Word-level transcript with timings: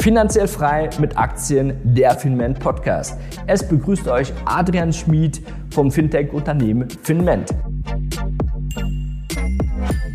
Finanziell 0.00 0.46
frei 0.46 0.88
mit 1.00 1.18
Aktien, 1.18 1.76
der 1.82 2.12
Finment 2.12 2.60
Podcast. 2.60 3.18
Es 3.48 3.66
begrüßt 3.66 4.06
euch 4.06 4.32
Adrian 4.44 4.92
Schmid 4.92 5.42
vom 5.70 5.90
Fintech-Unternehmen 5.90 6.88
Finment. 7.02 7.52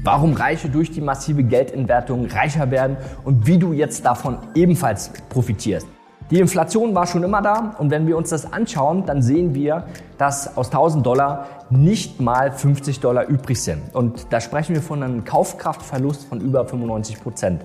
Warum 0.04 0.34
Reiche 0.34 0.70
durch 0.70 0.90
die 0.90 1.02
massive 1.02 1.44
Geldentwertung 1.44 2.28
reicher 2.28 2.72
werden 2.72 2.96
und 3.26 3.46
wie 3.46 3.58
du 3.58 3.74
jetzt 3.74 4.06
davon 4.06 4.38
ebenfalls 4.56 5.12
profitierst. 5.30 5.86
Die 6.32 6.40
Inflation 6.40 6.96
war 6.96 7.06
schon 7.06 7.24
immer 7.24 7.42
da 7.42 7.76
und 7.78 7.92
wenn 7.92 8.08
wir 8.08 8.16
uns 8.16 8.30
das 8.30 8.52
anschauen, 8.52 9.06
dann 9.06 9.22
sehen 9.22 9.54
wir, 9.54 9.86
dass 10.18 10.56
aus 10.58 10.68
1000 10.68 11.06
Dollar 11.06 11.48
nicht 11.70 12.22
mal 12.22 12.52
50 12.52 13.02
Dollar 13.02 13.28
übrig 13.28 13.62
sind. 13.62 13.94
Und 13.94 14.28
da 14.32 14.40
sprechen 14.40 14.74
wir 14.74 14.82
von 14.82 15.04
einem 15.04 15.26
Kaufkraftverlust 15.26 16.26
von 16.26 16.40
über 16.40 16.66
95 16.66 17.22
Prozent. 17.22 17.62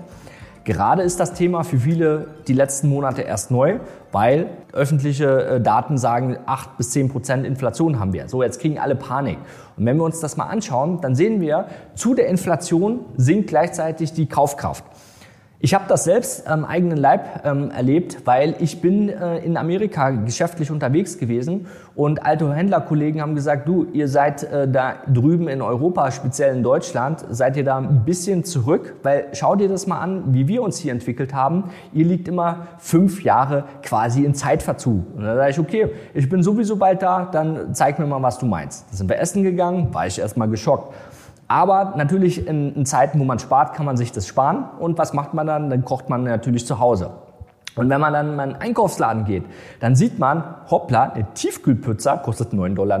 Gerade 0.69 1.01
ist 1.01 1.19
das 1.19 1.33
Thema 1.33 1.63
für 1.63 1.79
viele 1.79 2.27
die 2.47 2.53
letzten 2.53 2.89
Monate 2.89 3.23
erst 3.23 3.49
neu, 3.49 3.79
weil 4.11 4.51
öffentliche 4.71 5.25
äh, 5.25 5.59
Daten 5.59 5.97
sagen, 5.97 6.37
8 6.45 6.77
bis 6.77 6.91
10 6.91 7.09
Prozent 7.09 7.43
Inflation 7.43 7.99
haben 7.99 8.13
wir. 8.13 8.29
So, 8.29 8.43
jetzt 8.43 8.61
kriegen 8.61 8.77
alle 8.77 8.95
Panik. 8.95 9.39
Und 9.77 9.87
wenn 9.87 9.97
wir 9.97 10.03
uns 10.03 10.19
das 10.19 10.37
mal 10.37 10.45
anschauen, 10.45 11.01
dann 11.01 11.15
sehen 11.15 11.41
wir, 11.41 11.69
zu 11.95 12.13
der 12.13 12.27
Inflation 12.27 12.99
sinkt 13.17 13.47
gleichzeitig 13.47 14.13
die 14.13 14.27
Kaufkraft. 14.27 14.83
Ich 15.61 15.73
habe 15.73 15.83
das 15.89 16.05
selbst 16.05 16.47
am 16.47 16.63
eigenen 16.63 16.97
Leib 16.97 17.41
ähm, 17.43 17.69
erlebt, 17.69 18.19
weil 18.23 18.55
ich 18.59 18.79
bin 18.79 19.09
äh, 19.09 19.39
in 19.39 19.57
Amerika 19.57 20.09
geschäftlich 20.11 20.71
unterwegs 20.71 21.17
gewesen 21.17 21.67
und 21.95 22.25
alte 22.25 22.53
Händlerkollegen 22.53 23.21
haben 23.21 23.35
gesagt, 23.35 23.67
du, 23.67 23.85
ihr 23.91 24.07
seid 24.07 24.43
äh, 24.43 24.69
da 24.69 24.93
drüben 25.13 25.49
in 25.49 25.61
Europa, 25.61 26.11
speziell 26.11 26.55
in 26.55 26.63
Deutschland, 26.63 27.25
seid 27.29 27.57
ihr 27.57 27.65
da 27.65 27.77
ein 27.77 28.05
bisschen 28.05 28.45
zurück, 28.45 28.95
weil 29.03 29.25
schau 29.33 29.57
dir 29.57 29.67
das 29.67 29.85
mal 29.85 29.99
an, 29.99 30.33
wie 30.33 30.47
wir 30.47 30.63
uns 30.63 30.77
hier 30.77 30.93
entwickelt 30.93 31.33
haben. 31.33 31.65
Ihr 31.91 32.05
liegt 32.05 32.29
immer 32.29 32.67
fünf 32.77 33.21
Jahre 33.21 33.65
quasi 33.83 34.23
in 34.23 34.35
Zeitverzug. 34.35 35.13
Und 35.13 35.23
da 35.23 35.35
sage 35.35 35.51
ich, 35.51 35.59
okay, 35.59 35.89
ich 36.13 36.29
bin 36.29 36.41
sowieso 36.41 36.77
bald 36.77 37.01
da, 37.01 37.27
dann 37.29 37.75
zeig 37.75 37.99
mir 37.99 38.05
mal, 38.05 38.21
was 38.21 38.39
du 38.39 38.45
meinst. 38.45 38.89
Da 38.91 38.95
sind 38.95 39.09
wir 39.09 39.19
essen 39.19 39.43
gegangen, 39.43 39.93
war 39.93 40.07
ich 40.07 40.19
erstmal 40.19 40.47
geschockt. 40.47 40.93
Aber 41.49 41.95
natürlich 41.97 42.47
in, 42.47 42.75
in, 42.75 42.85
Zeiten, 42.85 43.19
wo 43.19 43.23
man 43.25 43.39
spart, 43.39 43.73
kann 43.73 43.85
man 43.85 43.97
sich 43.97 44.11
das 44.11 44.27
sparen. 44.27 44.65
Und 44.79 44.99
was 44.99 45.13
macht 45.13 45.33
man 45.33 45.47
dann? 45.47 45.69
Dann 45.71 45.83
kocht 45.83 46.07
man 46.07 46.23
natürlich 46.23 46.65
zu 46.65 46.79
Hause. 46.79 47.09
Und 47.75 47.89
wenn 47.89 47.99
man 47.99 48.13
dann 48.13 48.33
in 48.33 48.39
einen 48.39 48.55
Einkaufsladen 48.55 49.25
geht, 49.25 49.43
dann 49.79 49.95
sieht 49.95 50.19
man, 50.19 50.43
hoppla, 50.69 51.11
eine 51.13 51.25
Tiefkühlpizza 51.33 52.17
kostet 52.17 52.53
9,99 52.53 52.75
Dollar. 52.75 52.99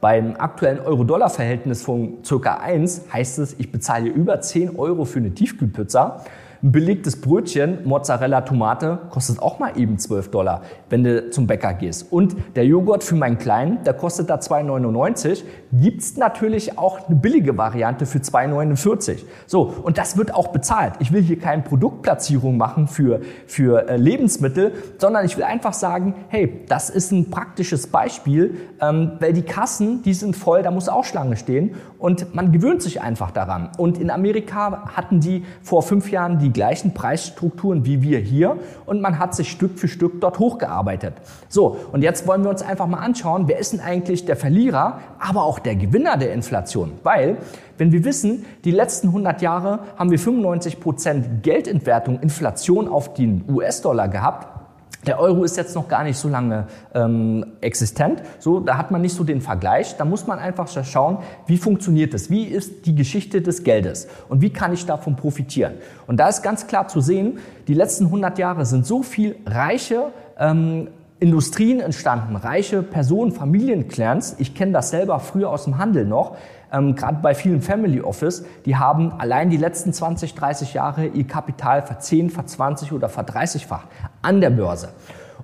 Beim 0.00 0.36
aktuellen 0.38 0.78
Euro-Dollar-Verhältnis 0.80 1.82
von 1.82 2.18
circa 2.24 2.58
1 2.58 3.06
heißt 3.12 3.40
es, 3.40 3.58
ich 3.58 3.72
bezahle 3.72 4.08
über 4.08 4.40
10 4.40 4.76
Euro 4.76 5.04
für 5.04 5.18
eine 5.18 5.30
Tiefkühlpizza. 5.30 6.22
Ein 6.60 6.72
belegtes 6.72 7.20
Brötchen, 7.20 7.78
Mozzarella, 7.84 8.40
Tomate, 8.40 8.98
kostet 9.10 9.40
auch 9.40 9.60
mal 9.60 9.78
eben 9.78 9.96
12 9.96 10.32
Dollar, 10.32 10.62
wenn 10.90 11.04
du 11.04 11.30
zum 11.30 11.46
Bäcker 11.46 11.72
gehst. 11.72 12.12
Und 12.12 12.34
der 12.56 12.66
Joghurt 12.66 13.04
für 13.04 13.14
meinen 13.14 13.38
Kleinen, 13.38 13.84
der 13.84 13.94
kostet 13.94 14.28
da 14.28 14.38
2,99. 14.38 15.44
Gibt's 15.72 16.16
natürlich 16.16 16.76
auch 16.76 17.06
eine 17.06 17.14
billige 17.14 17.56
Variante 17.56 18.06
für 18.06 18.18
2,49. 18.18 19.18
So, 19.46 19.72
und 19.82 19.98
das 19.98 20.16
wird 20.16 20.34
auch 20.34 20.48
bezahlt. 20.48 20.94
Ich 20.98 21.12
will 21.12 21.22
hier 21.22 21.38
keine 21.38 21.62
Produktplatzierung 21.62 22.56
machen 22.56 22.88
für, 22.88 23.20
für 23.46 23.88
äh, 23.88 23.96
Lebensmittel, 23.96 24.72
sondern 24.98 25.24
ich 25.26 25.36
will 25.36 25.44
einfach 25.44 25.74
sagen, 25.74 26.14
hey, 26.26 26.64
das 26.66 26.90
ist 26.90 27.12
ein 27.12 27.30
praktisches 27.30 27.86
Beispiel, 27.86 28.56
ähm, 28.80 29.12
weil 29.20 29.32
die 29.32 29.42
Kassen, 29.42 30.02
die 30.02 30.12
sind 30.12 30.34
voll, 30.34 30.64
da 30.64 30.72
muss 30.72 30.88
auch 30.88 31.04
Schlange 31.04 31.36
stehen 31.36 31.76
und 32.00 32.34
man 32.34 32.50
gewöhnt 32.50 32.82
sich 32.82 33.00
einfach 33.00 33.30
daran. 33.30 33.70
Und 33.78 33.98
in 33.98 34.10
Amerika 34.10 34.90
hatten 34.96 35.20
die 35.20 35.44
vor 35.62 35.82
fünf 35.82 36.10
Jahren 36.10 36.40
die 36.40 36.47
die 36.48 36.52
gleichen 36.52 36.94
Preisstrukturen 36.94 37.84
wie 37.84 38.00
wir 38.00 38.18
hier 38.18 38.56
und 38.86 39.02
man 39.02 39.18
hat 39.18 39.34
sich 39.34 39.50
Stück 39.50 39.78
für 39.78 39.86
Stück 39.86 40.20
dort 40.22 40.38
hochgearbeitet. 40.38 41.12
So, 41.48 41.76
und 41.92 42.02
jetzt 42.02 42.26
wollen 42.26 42.42
wir 42.42 42.48
uns 42.48 42.62
einfach 42.62 42.86
mal 42.86 43.00
anschauen, 43.00 43.48
wer 43.48 43.58
ist 43.58 43.74
denn 43.74 43.80
eigentlich 43.80 44.24
der 44.24 44.36
Verlierer, 44.36 45.00
aber 45.18 45.44
auch 45.44 45.58
der 45.58 45.76
Gewinner 45.76 46.16
der 46.16 46.32
Inflation? 46.32 46.92
Weil, 47.02 47.36
wenn 47.76 47.92
wir 47.92 48.02
wissen, 48.04 48.46
die 48.64 48.70
letzten 48.70 49.08
100 49.08 49.42
Jahre 49.42 49.80
haben 49.98 50.10
wir 50.10 50.18
95 50.18 50.80
Prozent 50.80 51.42
Geldentwertung, 51.42 52.18
Inflation 52.20 52.88
auf 52.88 53.12
den 53.12 53.44
US-Dollar 53.46 54.08
gehabt, 54.08 54.57
der 55.06 55.20
Euro 55.20 55.44
ist 55.44 55.56
jetzt 55.56 55.74
noch 55.74 55.88
gar 55.88 56.04
nicht 56.04 56.16
so 56.16 56.28
lange 56.28 56.66
ähm, 56.94 57.46
existent. 57.60 58.22
So, 58.40 58.60
da 58.60 58.76
hat 58.76 58.90
man 58.90 59.00
nicht 59.00 59.14
so 59.14 59.24
den 59.24 59.40
Vergleich. 59.40 59.96
Da 59.96 60.04
muss 60.04 60.26
man 60.26 60.38
einfach 60.38 60.68
schauen, 60.84 61.18
wie 61.46 61.56
funktioniert 61.56 62.14
das? 62.14 62.30
Wie 62.30 62.44
ist 62.44 62.86
die 62.86 62.94
Geschichte 62.94 63.40
des 63.40 63.62
Geldes? 63.62 64.08
Und 64.28 64.42
wie 64.42 64.50
kann 64.50 64.72
ich 64.72 64.86
davon 64.86 65.16
profitieren? 65.16 65.74
Und 66.06 66.18
da 66.18 66.28
ist 66.28 66.42
ganz 66.42 66.66
klar 66.66 66.88
zu 66.88 67.00
sehen, 67.00 67.38
die 67.68 67.74
letzten 67.74 68.06
100 68.06 68.38
Jahre 68.38 68.66
sind 68.66 68.86
so 68.86 69.02
viel 69.02 69.36
reiche 69.46 70.12
ähm, 70.38 70.88
Industrien 71.20 71.80
entstanden, 71.80 72.36
reiche 72.36 72.82
Personen, 72.82 73.32
Familienclans. 73.32 74.36
Ich 74.38 74.54
kenne 74.54 74.72
das 74.72 74.90
selber 74.90 75.18
früher 75.18 75.50
aus 75.50 75.64
dem 75.64 75.78
Handel 75.78 76.04
noch 76.04 76.36
ähm, 76.72 76.94
gerade 76.94 77.18
bei 77.22 77.34
vielen 77.34 77.62
Family 77.62 78.00
Office, 78.00 78.44
die 78.66 78.76
haben 78.76 79.12
allein 79.12 79.50
die 79.50 79.56
letzten 79.56 79.92
20, 79.92 80.34
30 80.34 80.74
Jahre 80.74 81.06
ihr 81.06 81.26
Kapital 81.26 81.82
verzehn, 81.82 82.30
verzwanzig 82.30 82.92
oder 82.92 83.08
verdreißigfacht 83.08 83.88
an 84.22 84.40
der 84.40 84.50
Börse. 84.50 84.90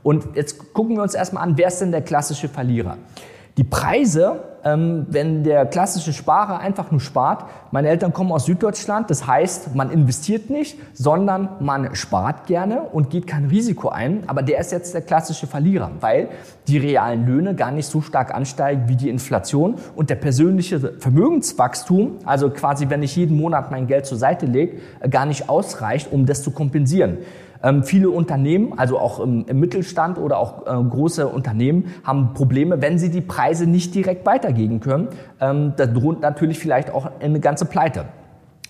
Und 0.03 0.37
jetzt 0.37 0.73
gucken 0.75 0.97
wir 0.97 1.03
uns 1.03 1.15
erstmal 1.15 1.43
an, 1.43 1.57
wer 1.57 1.69
ist 1.69 1.81
denn 1.81 1.91
der 1.91 2.03
klassische 2.03 2.49
Verlierer? 2.49 2.99
Die 3.57 3.63
Preise, 3.63 4.41
ähm, 4.65 5.07
wenn 5.11 5.45
der 5.45 5.65
klassische 5.67 6.13
Sparer 6.13 6.59
einfach 6.59 6.91
nur 6.91 7.01
spart, 7.01 7.45
meine 7.71 7.89
Eltern 7.89 8.13
kommen 8.13 8.33
aus 8.33 8.47
Süddeutschland, 8.47 9.11
das 9.11 9.29
heißt, 9.29 9.77
man 9.77 9.93
investiert 9.93 10.51
nicht, 10.51 10.77
sondern 10.93 11.51
man 11.61 11.95
spart 11.95 12.47
gerne 12.49 12.83
und 12.83 13.11
geht 13.11 13.29
kein 13.29 13.45
Risiko 13.45 13.91
ein, 13.91 14.25
aber 14.27 14.43
der 14.43 14.59
ist 14.59 14.73
jetzt 14.73 14.93
der 14.93 15.03
klassische 15.03 15.47
Verlierer, 15.47 15.93
weil 16.01 16.31
die 16.67 16.79
realen 16.79 17.27
Löhne 17.27 17.55
gar 17.55 17.71
nicht 17.71 17.87
so 17.87 18.01
stark 18.01 18.35
ansteigen 18.35 18.89
wie 18.89 18.97
die 18.97 19.09
Inflation 19.09 19.77
und 19.95 20.11
der 20.11 20.17
persönliche 20.17 20.95
Vermögenswachstum, 20.99 22.19
also 22.25 22.51
quasi 22.51 22.91
wenn 22.91 23.05
ich 23.05 23.15
jeden 23.15 23.37
Monat 23.37 23.71
mein 23.71 23.87
Geld 23.87 24.05
zur 24.05 24.19
Seite 24.19 24.47
lege, 24.47 24.79
gar 25.11 25.27
nicht 25.27 25.49
ausreicht, 25.49 26.11
um 26.11 26.27
das 26.27 26.43
zu 26.43 26.51
kompensieren. 26.51 27.19
Ähm, 27.65 27.83
viele 27.83 28.11
Unternehmen, 28.11 28.79
also 28.79 28.99
auch 28.99 29.21
im, 29.21 29.47
im 29.47 29.59
Mittelstand 29.59 30.19
oder 30.19 30.39
auch 30.39 30.67
äh, 30.67 30.89
große 30.89 31.27
Unternehmen, 31.27 31.87
haben 32.05 32.35
Probleme, 32.35 32.83
wenn 32.83 32.99
sie 32.99 33.11
die 33.11 33.23
Preise 33.23 33.67
nicht 33.67 33.95
direkt 33.95 34.27
weitergeben 34.27 34.81
können. 34.81 35.09
Ähm, 35.41 35.73
da 35.77 35.87
droht 35.87 36.21
natürlich 36.21 36.59
vielleicht 36.59 36.93
auch 36.93 37.11
eine 37.21 37.41
ganze 37.41 37.65
Pleite. 37.65 38.05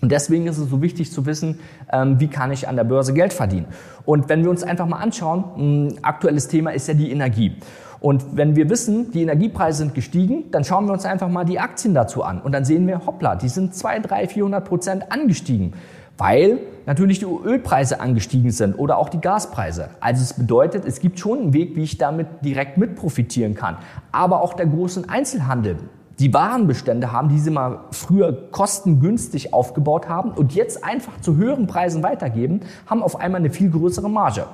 Und 0.00 0.12
deswegen 0.12 0.46
ist 0.46 0.58
es 0.58 0.70
so 0.70 0.80
wichtig 0.80 1.10
zu 1.10 1.26
wissen, 1.26 1.58
ähm, 1.92 2.20
wie 2.20 2.28
kann 2.28 2.52
ich 2.52 2.68
an 2.68 2.76
der 2.76 2.84
Börse 2.84 3.14
Geld 3.14 3.32
verdienen. 3.32 3.66
Und 4.04 4.28
wenn 4.28 4.44
wir 4.44 4.50
uns 4.50 4.62
einfach 4.62 4.86
mal 4.86 4.98
anschauen, 4.98 5.98
aktuelles 6.02 6.46
Thema 6.46 6.70
ist 6.70 6.86
ja 6.86 6.94
die 6.94 7.10
Energie. 7.10 7.56
Und 8.00 8.36
wenn 8.36 8.54
wir 8.54 8.68
wissen, 8.68 9.12
die 9.12 9.22
Energiepreise 9.22 9.78
sind 9.78 9.94
gestiegen, 9.94 10.50
dann 10.50 10.62
schauen 10.62 10.84
wir 10.84 10.92
uns 10.92 11.06
einfach 11.06 11.28
mal 11.28 11.44
die 11.44 11.58
Aktien 11.58 11.94
dazu 11.94 12.22
an. 12.22 12.42
Und 12.42 12.52
dann 12.52 12.66
sehen 12.66 12.86
wir, 12.86 13.06
hoppla, 13.06 13.34
die 13.34 13.48
sind 13.48 13.74
2, 13.74 14.00
3, 14.00 14.28
400 14.28 14.62
Prozent 14.62 15.10
angestiegen 15.10 15.72
weil 16.18 16.58
natürlich 16.86 17.18
die 17.18 17.26
Ölpreise 17.26 18.00
angestiegen 18.00 18.50
sind 18.50 18.78
oder 18.78 18.98
auch 18.98 19.08
die 19.08 19.20
Gaspreise. 19.20 19.90
Also 20.00 20.22
es 20.22 20.34
bedeutet, 20.34 20.84
es 20.84 21.00
gibt 21.00 21.18
schon 21.18 21.38
einen 21.38 21.52
Weg, 21.52 21.76
wie 21.76 21.82
ich 21.82 21.98
damit 21.98 22.26
direkt 22.44 22.78
mit 22.78 22.96
profitieren 22.96 23.54
kann. 23.54 23.76
Aber 24.12 24.42
auch 24.42 24.54
der 24.54 24.66
großen 24.66 25.08
Einzelhandel. 25.08 25.76
Die 26.20 26.32
Warenbestände 26.32 27.10
haben, 27.10 27.28
die 27.28 27.40
sie 27.40 27.50
mal 27.50 27.80
früher 27.90 28.50
kostengünstig 28.52 29.52
aufgebaut 29.52 30.08
haben 30.08 30.30
und 30.30 30.54
jetzt 30.54 30.84
einfach 30.84 31.20
zu 31.20 31.36
höheren 31.36 31.66
Preisen 31.66 32.04
weitergeben, 32.04 32.60
haben 32.86 33.02
auf 33.02 33.16
einmal 33.16 33.40
eine 33.40 33.50
viel 33.50 33.70
größere 33.70 34.08
Marge. 34.08 34.46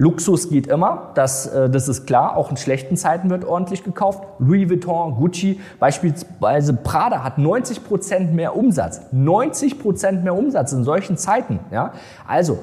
Luxus 0.00 0.48
geht 0.48 0.66
immer, 0.66 1.10
das, 1.14 1.46
äh, 1.46 1.68
das 1.68 1.86
ist 1.86 2.06
klar. 2.06 2.34
Auch 2.34 2.50
in 2.50 2.56
schlechten 2.56 2.96
Zeiten 2.96 3.28
wird 3.28 3.44
ordentlich 3.44 3.84
gekauft. 3.84 4.22
Louis 4.38 4.70
Vuitton, 4.70 5.14
Gucci, 5.16 5.60
beispielsweise 5.78 6.72
Prada 6.72 7.22
hat 7.22 7.36
90 7.36 7.84
Prozent 7.84 8.32
mehr 8.32 8.56
Umsatz. 8.56 9.02
90 9.12 9.78
Prozent 9.78 10.24
mehr 10.24 10.34
Umsatz 10.34 10.72
in 10.72 10.84
solchen 10.84 11.18
Zeiten. 11.18 11.60
Ja? 11.70 11.92
Also, 12.26 12.60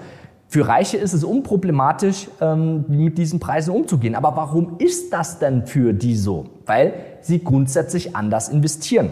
für 0.47 0.67
Reiche 0.67 0.97
ist 0.97 1.13
es 1.13 1.23
unproblematisch, 1.23 2.27
ähm, 2.41 2.85
mit 2.87 3.19
diesen 3.19 3.39
Preisen 3.39 3.71
umzugehen. 3.71 4.15
Aber 4.15 4.35
warum 4.35 4.77
ist 4.79 5.13
das 5.13 5.37
denn 5.37 5.67
für 5.67 5.93
die 5.93 6.15
so? 6.15 6.45
Weil 6.65 6.93
sie 7.21 7.43
grundsätzlich 7.43 8.15
anders 8.15 8.49
investieren. 8.49 9.11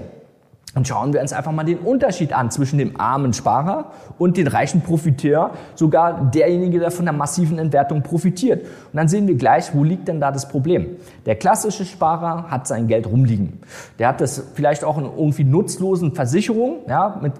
Und 0.75 0.85
schauen 0.89 1.13
wir 1.13 1.21
uns 1.21 1.31
einfach 1.31 1.53
mal 1.53 1.63
den 1.63 1.79
Unterschied 1.79 2.33
an 2.33 2.51
zwischen 2.51 2.77
dem 2.77 2.99
armen 2.99 3.31
Sparer 3.31 3.91
und 4.17 4.35
dem 4.35 4.47
reichen 4.47 4.81
Profiteur, 4.81 5.51
sogar 5.73 6.29
derjenige, 6.31 6.79
der 6.79 6.91
von 6.91 7.05
der 7.05 7.13
massiven 7.13 7.57
Entwertung 7.57 8.03
profitiert. 8.03 8.63
Und 8.63 8.97
dann 8.97 9.07
sehen 9.07 9.25
wir 9.25 9.35
gleich, 9.35 9.73
wo 9.73 9.85
liegt 9.85 10.09
denn 10.09 10.19
da 10.19 10.33
das 10.33 10.49
Problem? 10.49 10.97
Der 11.25 11.35
klassische 11.35 11.85
Sparer 11.85 12.51
hat 12.51 12.67
sein 12.67 12.87
Geld 12.87 13.07
rumliegen. 13.07 13.61
Der 13.99 14.09
hat 14.09 14.19
das 14.19 14.43
vielleicht 14.53 14.83
auch 14.83 14.97
in 14.97 15.05
irgendwie 15.05 15.45
nutzlosen 15.45 16.13
Versicherungen, 16.13 16.79
ja, 16.89 17.19
mit 17.21 17.33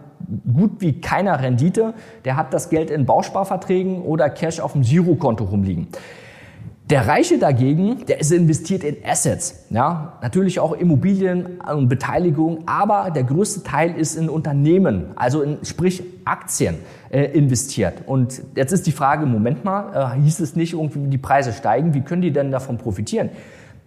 gut 0.55 0.79
wie 0.79 1.01
keiner 1.01 1.41
Rendite. 1.41 1.93
Der 2.23 2.38
hat 2.38 2.53
das 2.53 2.69
Geld 2.69 2.89
in 2.89 3.05
Bausparverträgen 3.05 4.01
oder 4.01 4.29
Cash 4.29 4.61
auf 4.61 4.71
dem 4.71 4.81
Girokonto 4.81 5.43
rumliegen. 5.43 5.89
Der 6.91 7.07
Reiche 7.07 7.39
dagegen, 7.39 8.05
der 8.05 8.19
ist 8.19 8.31
investiert 8.31 8.83
in 8.83 8.97
Assets, 9.03 9.65
ja, 9.71 10.19
natürlich 10.21 10.59
auch 10.59 10.71
Immobilien 10.71 11.59
und 11.61 11.89
Beteiligung, 11.89 12.59
aber 12.67 13.09
der 13.09 13.23
größte 13.23 13.63
Teil 13.63 13.95
ist 13.95 14.15
in 14.15 14.29
Unternehmen, 14.29 15.05
also 15.15 15.41
in, 15.41 15.57
sprich 15.65 16.03
Aktien 16.25 16.75
äh, 17.09 17.23
investiert. 17.35 18.03
Und 18.05 18.39
jetzt 18.55 18.71
ist 18.71 18.85
die 18.85 18.91
Frage, 18.91 19.25
Moment 19.25 19.65
mal, 19.65 20.13
äh, 20.15 20.21
hieß 20.21 20.41
es 20.41 20.55
nicht 20.55 20.73
irgendwie, 20.73 21.07
die 21.07 21.17
Preise 21.17 21.53
steigen, 21.53 21.95
wie 21.95 22.01
können 22.01 22.21
die 22.21 22.31
denn 22.31 22.51
davon 22.51 22.77
profitieren? 22.77 23.31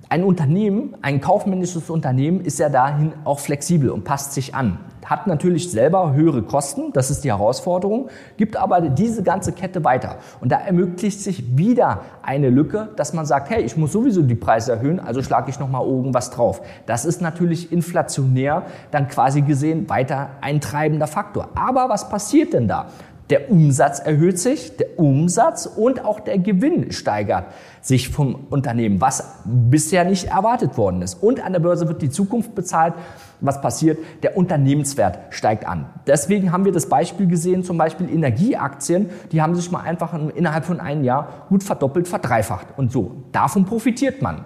Ein 0.09 0.25
Unternehmen, 0.25 0.97
ein 1.01 1.21
kaufmännisches 1.21 1.91
Unternehmen 1.91 2.41
ist 2.41 2.59
ja 2.59 2.69
dahin 2.69 3.13
auch 3.23 3.39
flexibel 3.39 3.91
und 3.91 4.03
passt 4.03 4.33
sich 4.33 4.57
an. 4.57 4.81
Hat 5.09 5.27
natürlich 5.27 5.71
selber 5.71 6.13
höhere 6.13 6.43
Kosten, 6.43 6.93
das 6.93 7.11
ist 7.11 7.25
die 7.25 7.31
Herausforderung, 7.31 8.09
gibt 8.37 8.57
aber 8.57 8.81
diese 8.81 9.23
ganze 9.23 9.53
Kette 9.53 9.83
weiter. 9.85 10.17
Und 10.41 10.53
da 10.53 10.59
ermöglicht 10.59 11.21
sich 11.21 11.57
wieder 11.57 12.03
eine 12.23 12.51
Lücke, 12.51 12.91
dass 12.97 13.15
man 13.15 13.25
sagt, 13.25 13.49
hey, 13.51 13.63
ich 13.63 13.77
muss 13.77 13.93
sowieso 13.93 14.23
die 14.23 14.35
Preise 14.35 14.73
erhöhen, 14.73 15.01
also 15.01 15.23
schlage 15.23 15.51
ich 15.51 15.59
nochmal 15.59 15.87
irgendwas 15.87 16.31
drauf. 16.31 16.61
Das 16.87 17.05
ist 17.05 17.23
natürlich 17.23 17.73
inflationär 17.73 18.65
dann 18.91 19.09
quasi 19.09 19.43
gesehen 19.43 19.89
weiter 19.89 20.31
ein 20.41 20.61
treibender 20.61 21.07
Faktor. 21.07 21.49
Aber 21.55 21.89
was 21.89 22.09
passiert 22.09 22.53
denn 22.53 22.69
da? 22.69 22.87
Der 23.31 23.51
Umsatz 23.51 23.99
erhöht 23.99 24.39
sich, 24.39 24.77
der 24.77 24.99
Umsatz 24.99 25.67
und 25.67 26.03
auch 26.05 26.21
der 26.21 26.39
Gewinn 26.39 26.93
steigert 26.93 27.47
sich 27.83 28.09
vom 28.09 28.47
Unternehmen, 28.49 29.01
was 29.03 29.43
bisher 29.45 30.05
nicht 30.05 30.29
erwartet 30.29 30.79
worden 30.79 31.03
ist. 31.03 31.23
Und 31.23 31.45
an 31.45 31.53
der 31.53 31.61
Börse 31.61 31.89
wird 31.89 32.01
die 32.01 32.09
Zukunft 32.09 32.55
bezahlt. 32.55 32.95
Was 33.41 33.61
passiert? 33.61 33.99
Der 34.23 34.37
Unternehmenswert 34.37 35.19
steigt 35.31 35.67
an. 35.67 35.87
Deswegen 36.07 36.53
haben 36.53 36.65
wir 36.65 36.73
das 36.73 36.89
Beispiel 36.89 37.27
gesehen, 37.27 37.65
zum 37.65 37.77
Beispiel 37.77 38.09
Energieaktien, 38.09 39.11
die 39.31 39.43
haben 39.43 39.55
sich 39.55 39.71
mal 39.71 39.81
einfach 39.81 40.15
innerhalb 40.35 40.65
von 40.65 40.81
einem 40.81 41.05
Jahr 41.05 41.47
gut 41.51 41.63
verdoppelt, 41.63 42.09
verdreifacht. 42.09 42.69
Und 42.79 42.91
so, 42.91 43.25
davon 43.33 43.67
profitiert 43.67 44.23
man 44.23 44.45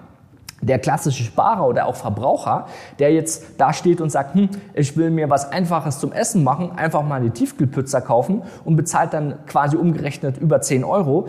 der 0.62 0.78
klassische 0.78 1.24
Sparer 1.24 1.66
oder 1.66 1.86
auch 1.86 1.96
Verbraucher, 1.96 2.66
der 2.98 3.12
jetzt 3.12 3.44
da 3.58 3.72
steht 3.72 4.00
und 4.00 4.10
sagt, 4.10 4.34
hm, 4.34 4.48
ich 4.74 4.96
will 4.96 5.10
mir 5.10 5.28
was 5.28 5.52
Einfaches 5.52 5.98
zum 5.98 6.12
Essen 6.12 6.44
machen, 6.44 6.72
einfach 6.76 7.02
mal 7.02 7.16
eine 7.16 7.32
Tiefkühlpizza 7.32 8.00
kaufen 8.00 8.42
und 8.64 8.76
bezahlt 8.76 9.12
dann 9.12 9.34
quasi 9.46 9.76
umgerechnet 9.76 10.38
über 10.38 10.60
10 10.60 10.84
Euro, 10.84 11.28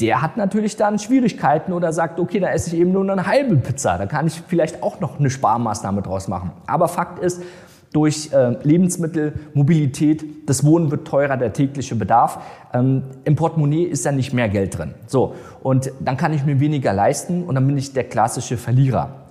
der 0.00 0.20
hat 0.20 0.36
natürlich 0.36 0.76
dann 0.76 0.98
Schwierigkeiten 0.98 1.72
oder 1.72 1.92
sagt, 1.92 2.18
okay, 2.18 2.40
da 2.40 2.48
esse 2.48 2.74
ich 2.74 2.80
eben 2.80 2.92
nur 2.92 3.08
eine 3.08 3.26
halbe 3.26 3.56
Pizza, 3.56 3.98
da 3.98 4.06
kann 4.06 4.26
ich 4.26 4.42
vielleicht 4.46 4.82
auch 4.82 5.00
noch 5.00 5.18
eine 5.18 5.30
Sparmaßnahme 5.30 6.02
draus 6.02 6.28
machen. 6.28 6.50
Aber 6.66 6.88
Fakt 6.88 7.20
ist, 7.20 7.42
durch 7.92 8.30
äh, 8.32 8.56
Lebensmittel, 8.62 9.34
Mobilität, 9.54 10.48
das 10.48 10.64
Wohnen 10.64 10.90
wird 10.90 11.06
teurer, 11.06 11.36
der 11.36 11.52
tägliche 11.52 11.94
Bedarf. 11.94 12.40
Ähm, 12.72 13.02
Im 13.24 13.36
Portemonnaie 13.36 13.84
ist 13.84 14.06
da 14.06 14.12
nicht 14.12 14.32
mehr 14.32 14.48
Geld 14.48 14.78
drin. 14.78 14.94
So, 15.06 15.34
und 15.62 15.92
dann 16.00 16.16
kann 16.16 16.32
ich 16.32 16.44
mir 16.44 16.58
weniger 16.58 16.92
leisten 16.92 17.44
und 17.44 17.54
dann 17.54 17.66
bin 17.66 17.76
ich 17.76 17.92
der 17.92 18.04
klassische 18.04 18.56
Verlierer. 18.56 19.21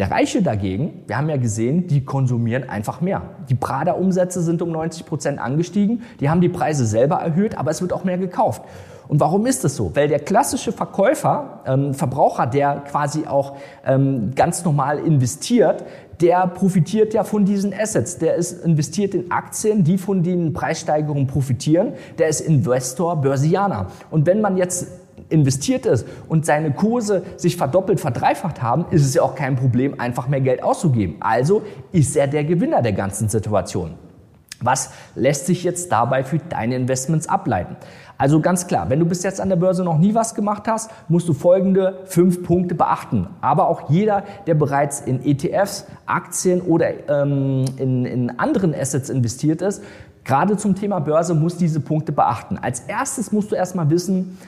Der 0.00 0.10
Reiche 0.10 0.42
dagegen, 0.42 1.04
wir 1.06 1.16
haben 1.16 1.28
ja 1.28 1.36
gesehen, 1.36 1.86
die 1.86 2.04
konsumieren 2.04 2.68
einfach 2.68 3.00
mehr. 3.00 3.22
Die 3.48 3.54
Prada-Umsätze 3.54 4.42
sind 4.42 4.60
um 4.60 4.72
90 4.72 5.06
Prozent 5.06 5.38
angestiegen, 5.38 6.02
die 6.18 6.28
haben 6.28 6.40
die 6.40 6.48
Preise 6.48 6.84
selber 6.84 7.16
erhöht, 7.16 7.56
aber 7.56 7.70
es 7.70 7.80
wird 7.80 7.92
auch 7.92 8.02
mehr 8.02 8.18
gekauft. 8.18 8.62
Und 9.06 9.20
warum 9.20 9.46
ist 9.46 9.62
das 9.62 9.76
so? 9.76 9.94
Weil 9.94 10.08
der 10.08 10.18
klassische 10.18 10.72
Verkäufer, 10.72 11.60
ähm, 11.66 11.94
Verbraucher, 11.94 12.46
der 12.46 12.82
quasi 12.90 13.26
auch 13.26 13.56
ähm, 13.86 14.32
ganz 14.34 14.64
normal 14.64 14.98
investiert, 14.98 15.84
der 16.20 16.48
profitiert 16.48 17.14
ja 17.14 17.22
von 17.22 17.44
diesen 17.44 17.72
Assets. 17.72 18.18
Der 18.18 18.34
ist 18.34 18.64
investiert 18.64 19.14
in 19.14 19.30
Aktien, 19.30 19.84
die 19.84 19.98
von 19.98 20.24
den 20.24 20.52
Preissteigerungen 20.52 21.28
profitieren. 21.28 21.92
Der 22.18 22.28
ist 22.28 22.40
Investor, 22.40 23.20
Börsianer. 23.20 23.88
Und 24.10 24.26
wenn 24.26 24.40
man 24.40 24.56
jetzt 24.56 25.03
investiert 25.34 25.84
ist 25.84 26.06
und 26.28 26.46
seine 26.46 26.70
Kurse 26.70 27.22
sich 27.36 27.56
verdoppelt, 27.56 28.00
verdreifacht 28.00 28.62
haben, 28.62 28.86
ist 28.90 29.04
es 29.04 29.14
ja 29.14 29.22
auch 29.22 29.34
kein 29.34 29.56
Problem, 29.56 30.00
einfach 30.00 30.28
mehr 30.28 30.40
Geld 30.40 30.62
auszugeben. 30.62 31.16
Also 31.20 31.62
ist 31.92 32.16
er 32.16 32.26
der 32.26 32.44
Gewinner 32.44 32.80
der 32.80 32.92
ganzen 32.92 33.28
Situation. 33.28 33.94
Was 34.60 34.92
lässt 35.14 35.46
sich 35.46 35.62
jetzt 35.62 35.92
dabei 35.92 36.24
für 36.24 36.38
deine 36.38 36.76
Investments 36.76 37.28
ableiten? 37.28 37.76
Also 38.16 38.40
ganz 38.40 38.66
klar, 38.66 38.88
wenn 38.88 39.00
du 39.00 39.06
bis 39.06 39.22
jetzt 39.24 39.40
an 39.40 39.48
der 39.48 39.56
Börse 39.56 39.82
noch 39.82 39.98
nie 39.98 40.14
was 40.14 40.34
gemacht 40.34 40.68
hast, 40.68 40.90
musst 41.08 41.28
du 41.28 41.34
folgende 41.34 41.98
fünf 42.06 42.44
Punkte 42.44 42.74
beachten. 42.74 43.26
Aber 43.40 43.68
auch 43.68 43.90
jeder, 43.90 44.22
der 44.46 44.54
bereits 44.54 45.00
in 45.00 45.24
ETFs, 45.24 45.86
Aktien 46.06 46.60
oder 46.60 47.08
ähm, 47.08 47.64
in, 47.76 48.04
in 48.06 48.38
anderen 48.38 48.74
Assets 48.74 49.10
investiert 49.10 49.62
ist, 49.62 49.82
gerade 50.22 50.56
zum 50.56 50.76
Thema 50.76 51.00
Börse 51.00 51.34
muss 51.34 51.56
diese 51.56 51.80
Punkte 51.80 52.12
beachten. 52.12 52.56
Als 52.56 52.80
erstes 52.80 53.32
musst 53.32 53.50
du 53.50 53.56
erstmal 53.56 53.90
wissen, 53.90 54.38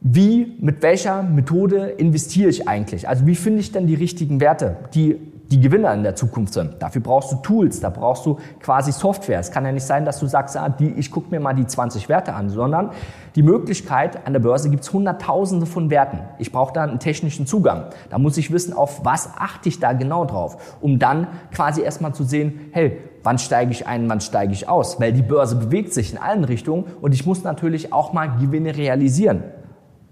wie, 0.00 0.56
mit 0.60 0.82
welcher 0.82 1.22
Methode 1.22 1.86
investiere 1.86 2.48
ich 2.48 2.66
eigentlich? 2.66 3.08
Also 3.08 3.26
wie 3.26 3.34
finde 3.34 3.60
ich 3.60 3.72
denn 3.72 3.86
die 3.86 3.94
richtigen 3.94 4.40
Werte, 4.40 4.76
die 4.94 5.18
die 5.50 5.60
Gewinner 5.60 5.92
in 5.92 6.04
der 6.04 6.14
Zukunft 6.14 6.54
sind. 6.54 6.76
Dafür 6.78 7.02
brauchst 7.02 7.32
du 7.32 7.36
Tools, 7.36 7.80
da 7.80 7.90
brauchst 7.90 8.24
du 8.24 8.38
quasi 8.60 8.92
Software. 8.92 9.40
Es 9.40 9.50
kann 9.50 9.64
ja 9.64 9.72
nicht 9.72 9.84
sein, 9.84 10.04
dass 10.04 10.20
du 10.20 10.26
sagst, 10.26 10.56
ah, 10.56 10.68
die, 10.68 10.90
ich 10.90 11.10
gucke 11.10 11.30
mir 11.30 11.40
mal 11.40 11.54
die 11.54 11.66
20 11.66 12.08
Werte 12.08 12.34
an, 12.34 12.50
sondern 12.50 12.90
die 13.34 13.42
Möglichkeit, 13.42 14.26
an 14.26 14.32
der 14.32 14.40
Börse 14.40 14.70
gibt 14.70 14.84
es 14.84 14.92
Hunderttausende 14.92 15.66
von 15.66 15.90
Werten. 15.90 16.20
Ich 16.38 16.52
brauche 16.52 16.72
da 16.72 16.84
einen 16.84 17.00
technischen 17.00 17.46
Zugang. 17.46 17.86
Da 18.10 18.18
muss 18.18 18.36
ich 18.36 18.52
wissen, 18.52 18.72
auf 18.72 19.04
was 19.04 19.30
achte 19.36 19.68
ich 19.68 19.80
da 19.80 19.92
genau 19.92 20.24
drauf, 20.24 20.78
um 20.80 21.00
dann 21.00 21.26
quasi 21.52 21.82
erstmal 21.82 22.14
zu 22.14 22.22
sehen, 22.22 22.70
hey, 22.70 22.98
wann 23.24 23.38
steige 23.38 23.72
ich 23.72 23.88
ein, 23.88 24.08
wann 24.08 24.20
steige 24.20 24.52
ich 24.52 24.68
aus? 24.68 25.00
Weil 25.00 25.12
die 25.12 25.22
Börse 25.22 25.56
bewegt 25.56 25.92
sich 25.92 26.12
in 26.12 26.18
allen 26.18 26.44
Richtungen 26.44 26.84
und 27.00 27.12
ich 27.12 27.26
muss 27.26 27.42
natürlich 27.42 27.92
auch 27.92 28.12
mal 28.12 28.28
Gewinne 28.38 28.76
realisieren. 28.76 29.42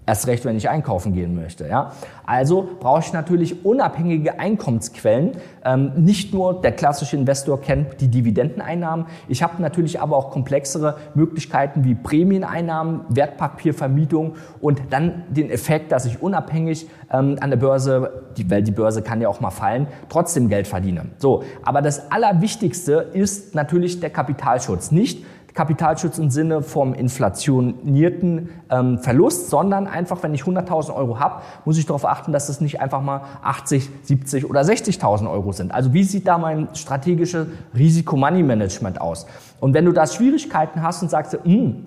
Erst 0.09 0.25
recht, 0.25 0.43
wenn 0.43 0.57
ich 0.57 0.67
einkaufen 0.67 1.13
gehen 1.13 1.35
möchte. 1.35 1.67
Ja? 1.67 1.91
Also 2.25 2.67
brauche 2.79 3.01
ich 3.01 3.13
natürlich 3.13 3.63
unabhängige 3.63 4.39
Einkommensquellen. 4.39 5.33
Ähm, 5.63 5.91
nicht 5.97 6.33
nur 6.33 6.61
der 6.61 6.71
klassische 6.71 7.15
Investor 7.15 7.61
kennt 7.61 8.01
die 8.01 8.07
Dividendeneinnahmen. 8.07 9.05
Ich 9.27 9.43
habe 9.43 9.61
natürlich 9.61 10.01
aber 10.01 10.17
auch 10.17 10.31
komplexere 10.31 10.97
Möglichkeiten 11.13 11.83
wie 11.83 11.93
Prämieneinnahmen, 11.93 13.01
Wertpapiervermietung 13.09 14.33
und 14.61 14.81
dann 14.89 15.25
den 15.29 15.51
Effekt, 15.51 15.91
dass 15.91 16.07
ich 16.07 16.23
unabhängig 16.23 16.87
ähm, 17.11 17.37
an 17.39 17.51
der 17.51 17.57
Börse, 17.57 18.23
die, 18.35 18.49
weil 18.49 18.63
die 18.63 18.71
Börse 18.71 19.03
kann 19.03 19.21
ja 19.21 19.29
auch 19.29 19.41
mal 19.41 19.51
fallen, 19.51 19.85
trotzdem 20.09 20.49
Geld 20.49 20.65
verdiene. 20.65 21.05
So, 21.19 21.43
aber 21.61 21.83
das 21.83 22.11
Allerwichtigste 22.11 22.93
ist 23.13 23.53
natürlich 23.53 23.99
der 23.99 24.09
Kapitalschutz. 24.09 24.89
Nicht 24.89 25.23
Kapitalschutz 25.59 26.17
im 26.19 26.29
Sinne 26.29 26.61
vom 26.61 26.93
inflationierten 26.93 28.49
ähm, 28.69 28.97
Verlust, 28.99 29.49
sondern 29.49 29.87
einfach, 29.87 30.23
wenn 30.23 30.33
ich 30.33 30.43
100.000 30.43 30.95
Euro 30.95 31.19
habe, 31.19 31.41
muss 31.65 31.77
ich 31.77 31.85
darauf 31.85 32.05
achten, 32.05 32.31
dass 32.31 32.47
es 32.47 32.61
nicht 32.61 32.79
einfach 32.79 33.01
mal 33.01 33.23
80, 33.43 33.89
70 34.03 34.49
oder 34.49 34.61
60.000 34.61 35.29
Euro 35.29 35.51
sind. 35.51 35.73
Also 35.73 35.91
wie 35.91 36.05
sieht 36.05 36.29
da 36.29 36.37
mein 36.37 36.69
strategisches 36.75 37.47
Risiko-Money-Management 37.75 39.01
aus? 39.01 39.25
Und 39.59 39.73
wenn 39.73 39.83
du 39.83 39.91
da 39.91 40.07
Schwierigkeiten 40.07 40.81
hast 40.81 41.01
und 41.01 41.11
sagst, 41.11 41.37
hm, 41.43 41.83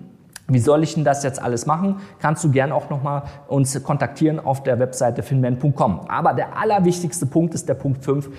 wie 0.47 0.59
soll 0.59 0.83
ich 0.83 0.93
denn 0.93 1.03
das 1.03 1.23
jetzt 1.23 1.41
alles 1.41 1.65
machen? 1.65 1.95
Kannst 2.19 2.43
du 2.43 2.51
gern 2.51 2.71
auch 2.71 2.91
nochmal 2.91 3.23
uns 3.47 3.81
kontaktieren 3.81 4.39
auf 4.39 4.61
der 4.61 4.77
Webseite 4.77 5.23
finman.com. 5.23 6.01
Aber 6.09 6.33
der 6.33 6.59
allerwichtigste 6.59 7.25
Punkt 7.25 7.55
ist 7.55 7.67
der 7.67 7.73
Punkt 7.73 8.05
5 8.05 8.29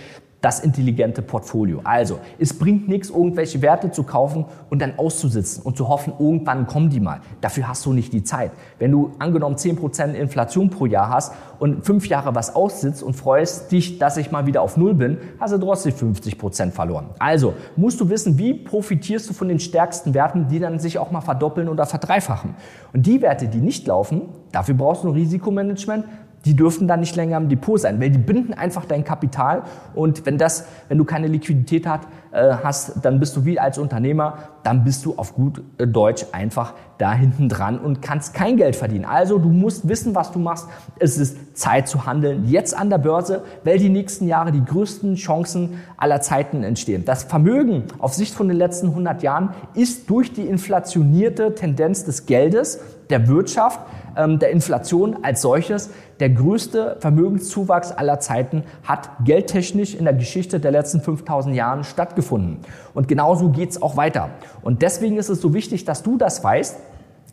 das 0.44 0.60
intelligente 0.60 1.22
Portfolio. 1.22 1.80
Also, 1.84 2.18
es 2.38 2.58
bringt 2.58 2.86
nichts, 2.86 3.08
irgendwelche 3.08 3.62
Werte 3.62 3.90
zu 3.90 4.02
kaufen 4.02 4.44
und 4.68 4.82
dann 4.82 4.98
auszusitzen 4.98 5.62
und 5.62 5.78
zu 5.78 5.88
hoffen, 5.88 6.12
irgendwann 6.18 6.66
kommen 6.66 6.90
die 6.90 7.00
mal. 7.00 7.20
Dafür 7.40 7.66
hast 7.66 7.86
du 7.86 7.94
nicht 7.94 8.12
die 8.12 8.24
Zeit. 8.24 8.52
Wenn 8.78 8.92
du 8.92 9.12
angenommen 9.18 9.56
10% 9.56 10.12
Inflation 10.12 10.68
pro 10.68 10.84
Jahr 10.84 11.08
hast 11.08 11.32
und 11.58 11.86
fünf 11.86 12.06
Jahre 12.08 12.34
was 12.34 12.54
aussitzt 12.54 13.02
und 13.02 13.14
freust 13.14 13.72
dich, 13.72 13.98
dass 13.98 14.18
ich 14.18 14.30
mal 14.30 14.44
wieder 14.44 14.60
auf 14.60 14.76
Null 14.76 14.92
bin, 14.92 15.16
hast 15.40 15.54
du 15.54 15.58
trotzdem 15.58 15.94
50% 15.94 16.72
verloren. 16.72 17.06
Also, 17.18 17.54
musst 17.76 17.98
du 18.02 18.10
wissen, 18.10 18.36
wie 18.36 18.52
profitierst 18.52 19.30
du 19.30 19.32
von 19.32 19.48
den 19.48 19.60
stärksten 19.60 20.12
Werten, 20.12 20.48
die 20.48 20.58
dann 20.58 20.78
sich 20.78 20.98
auch 20.98 21.10
mal 21.10 21.22
verdoppeln 21.22 21.70
oder 21.70 21.86
verdreifachen. 21.86 22.54
Und 22.92 23.06
die 23.06 23.22
Werte, 23.22 23.48
die 23.48 23.62
nicht 23.62 23.86
laufen, 23.86 24.28
dafür 24.52 24.74
brauchst 24.74 25.04
du 25.04 25.08
ein 25.08 25.14
Risikomanagement, 25.14 26.04
die 26.44 26.54
dürfen 26.54 26.88
dann 26.88 27.00
nicht 27.00 27.16
länger 27.16 27.36
im 27.36 27.48
Depot 27.48 27.80
sein, 27.80 28.00
weil 28.00 28.10
die 28.10 28.18
binden 28.18 28.54
einfach 28.54 28.84
dein 28.84 29.04
Kapital 29.04 29.62
und 29.94 30.26
wenn 30.26 30.38
das, 30.38 30.66
wenn 30.88 30.98
du 30.98 31.04
keine 31.04 31.26
Liquidität 31.26 31.86
hat, 31.86 32.02
äh, 32.34 32.56
hast, 32.62 33.04
dann 33.04 33.20
bist 33.20 33.36
du 33.36 33.44
wie 33.44 33.60
als 33.60 33.78
Unternehmer, 33.78 34.38
dann 34.64 34.82
bist 34.82 35.04
du 35.04 35.14
auf 35.16 35.34
gut 35.34 35.62
äh, 35.78 35.86
Deutsch 35.86 36.26
einfach 36.32 36.74
da 36.98 37.12
hinten 37.12 37.48
dran 37.48 37.78
und 37.78 38.02
kannst 38.02 38.34
kein 38.34 38.56
Geld 38.56 38.76
verdienen. 38.76 39.04
Also 39.04 39.38
du 39.38 39.48
musst 39.48 39.88
wissen, 39.88 40.14
was 40.14 40.32
du 40.32 40.38
machst. 40.38 40.68
Es 40.98 41.16
ist 41.18 41.56
Zeit 41.56 41.86
zu 41.88 42.06
handeln, 42.06 42.48
jetzt 42.48 42.76
an 42.76 42.90
der 42.90 42.98
Börse, 42.98 43.42
weil 43.62 43.78
die 43.78 43.88
nächsten 43.88 44.26
Jahre 44.26 44.52
die 44.52 44.64
größten 44.64 45.14
Chancen 45.14 45.80
aller 45.96 46.20
Zeiten 46.20 46.64
entstehen. 46.64 47.04
Das 47.04 47.24
Vermögen 47.24 47.84
auf 47.98 48.14
Sicht 48.14 48.34
von 48.34 48.48
den 48.48 48.56
letzten 48.56 48.88
100 48.88 49.22
Jahren 49.22 49.50
ist 49.74 50.10
durch 50.10 50.32
die 50.32 50.46
inflationierte 50.46 51.54
Tendenz 51.54 52.04
des 52.04 52.26
Geldes, 52.26 52.80
der 53.10 53.28
Wirtschaft, 53.28 53.80
der 54.16 54.50
Inflation 54.50 55.18
als 55.22 55.42
solches. 55.42 55.90
Der 56.20 56.30
größte 56.30 56.96
Vermögenszuwachs 57.00 57.92
aller 57.92 58.20
Zeiten 58.20 58.62
hat 58.84 59.10
geldtechnisch 59.24 59.94
in 59.94 60.04
der 60.04 60.14
Geschichte 60.14 60.60
der 60.60 60.70
letzten 60.70 61.00
5000 61.00 61.54
Jahren 61.54 61.84
stattgefunden. 61.84 62.58
Und 62.94 63.08
genauso 63.08 63.50
geht's 63.50 63.80
auch 63.82 63.96
weiter. 63.96 64.30
Und 64.62 64.82
deswegen 64.82 65.16
ist 65.16 65.28
es 65.28 65.40
so 65.40 65.52
wichtig, 65.54 65.84
dass 65.84 66.02
du 66.02 66.16
das 66.16 66.42
weißt, 66.44 66.76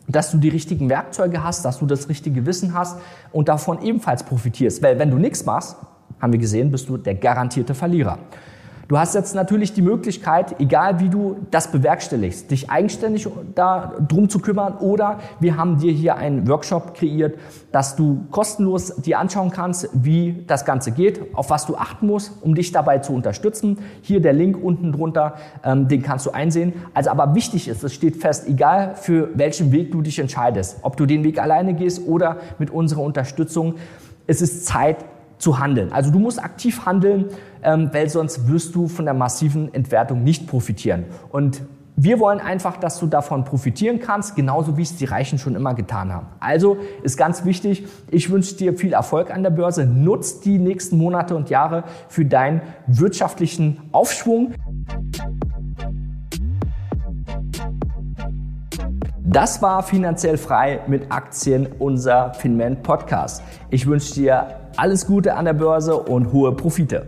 dass 0.08 0.30
du 0.30 0.38
die 0.38 0.48
richtigen 0.48 0.88
Werkzeuge 0.88 1.44
hast, 1.44 1.64
dass 1.64 1.78
du 1.78 1.86
das 1.86 2.08
richtige 2.08 2.44
Wissen 2.46 2.74
hast 2.74 2.98
und 3.30 3.48
davon 3.48 3.82
ebenfalls 3.82 4.24
profitierst. 4.24 4.82
Weil 4.82 4.98
wenn 4.98 5.10
du 5.10 5.16
nichts 5.16 5.44
machst, 5.44 5.76
haben 6.20 6.32
wir 6.32 6.40
gesehen, 6.40 6.70
bist 6.70 6.88
du 6.88 6.96
der 6.96 7.14
garantierte 7.14 7.74
Verlierer. 7.74 8.18
Du 8.92 8.98
hast 8.98 9.14
jetzt 9.14 9.34
natürlich 9.34 9.72
die 9.72 9.80
Möglichkeit, 9.80 10.60
egal 10.60 11.00
wie 11.00 11.08
du 11.08 11.38
das 11.50 11.72
bewerkstelligst, 11.72 12.50
dich 12.50 12.68
eigenständig 12.68 13.26
darum 13.54 14.28
zu 14.28 14.38
kümmern 14.38 14.76
oder 14.76 15.18
wir 15.40 15.56
haben 15.56 15.78
dir 15.78 15.92
hier 15.92 16.16
einen 16.16 16.46
Workshop 16.46 16.92
kreiert, 16.92 17.38
dass 17.70 17.96
du 17.96 18.26
kostenlos 18.30 18.96
dir 18.96 19.18
anschauen 19.18 19.50
kannst, 19.50 19.88
wie 19.94 20.44
das 20.46 20.66
Ganze 20.66 20.90
geht, 20.90 21.34
auf 21.34 21.48
was 21.48 21.64
du 21.64 21.74
achten 21.76 22.06
musst, 22.06 22.32
um 22.42 22.54
dich 22.54 22.70
dabei 22.70 22.98
zu 22.98 23.14
unterstützen. 23.14 23.78
Hier 24.02 24.20
der 24.20 24.34
Link 24.34 24.62
unten 24.62 24.92
drunter, 24.92 25.36
ähm, 25.64 25.88
den 25.88 26.02
kannst 26.02 26.26
du 26.26 26.32
einsehen. 26.32 26.74
Also 26.92 27.08
aber 27.08 27.34
wichtig 27.34 27.68
ist, 27.68 27.82
es 27.82 27.94
steht 27.94 28.18
fest, 28.18 28.46
egal 28.46 28.94
für 28.96 29.30
welchen 29.32 29.72
Weg 29.72 29.90
du 29.92 30.02
dich 30.02 30.18
entscheidest, 30.18 30.80
ob 30.82 30.98
du 30.98 31.06
den 31.06 31.24
Weg 31.24 31.40
alleine 31.40 31.72
gehst 31.72 32.06
oder 32.06 32.36
mit 32.58 32.68
unserer 32.68 33.00
Unterstützung, 33.00 33.76
es 34.26 34.42
ist 34.42 34.66
Zeit, 34.66 34.98
zu 35.42 35.58
handeln. 35.58 35.92
Also 35.92 36.12
du 36.12 36.20
musst 36.20 36.42
aktiv 36.42 36.86
handeln, 36.86 37.26
ähm, 37.64 37.90
weil 37.92 38.08
sonst 38.08 38.46
wirst 38.46 38.76
du 38.76 38.86
von 38.86 39.04
der 39.04 39.14
massiven 39.14 39.74
Entwertung 39.74 40.22
nicht 40.22 40.46
profitieren. 40.46 41.04
Und 41.30 41.62
wir 41.96 42.20
wollen 42.20 42.40
einfach, 42.40 42.76
dass 42.76 43.00
du 43.00 43.06
davon 43.06 43.44
profitieren 43.44 43.98
kannst, 43.98 44.36
genauso 44.36 44.78
wie 44.78 44.82
es 44.82 44.96
die 44.96 45.04
Reichen 45.04 45.38
schon 45.38 45.56
immer 45.56 45.74
getan 45.74 46.12
haben. 46.12 46.28
Also 46.38 46.78
ist 47.02 47.16
ganz 47.16 47.44
wichtig, 47.44 47.86
ich 48.08 48.30
wünsche 48.30 48.54
dir 48.54 48.78
viel 48.78 48.92
Erfolg 48.92 49.34
an 49.34 49.42
der 49.42 49.50
Börse. 49.50 49.84
Nutz 49.84 50.40
die 50.40 50.58
nächsten 50.58 50.96
Monate 50.96 51.34
und 51.34 51.50
Jahre 51.50 51.84
für 52.08 52.24
deinen 52.24 52.62
wirtschaftlichen 52.86 53.80
Aufschwung. 53.90 54.54
Das 59.32 59.62
war 59.62 59.82
finanziell 59.82 60.36
frei 60.36 60.80
mit 60.88 61.10
Aktien, 61.10 61.66
unser 61.78 62.34
Finment 62.34 62.82
Podcast. 62.82 63.42
Ich 63.70 63.86
wünsche 63.86 64.12
dir 64.12 64.60
alles 64.76 65.06
Gute 65.06 65.34
an 65.34 65.46
der 65.46 65.54
Börse 65.54 65.96
und 65.96 66.32
hohe 66.32 66.52
Profite. 66.52 67.06